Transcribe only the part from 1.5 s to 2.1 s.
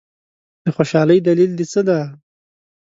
دي څه دی؟